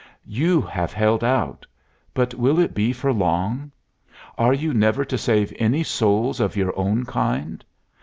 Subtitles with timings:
[0.25, 1.67] You have held out.
[2.15, 3.71] But will it be for long?
[4.35, 7.63] Are you never to save any souls of your own kind?